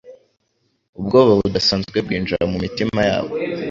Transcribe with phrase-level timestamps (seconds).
[0.99, 3.33] ubwoba budasanzwe bwinjira mu mitima yabo,